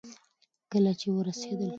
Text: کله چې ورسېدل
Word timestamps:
کله 0.71 0.91
چې 0.99 1.07
ورسېدل 1.15 1.69